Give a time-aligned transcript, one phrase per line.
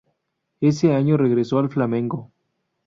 [0.61, 2.31] Ese año regresó al Flamengo.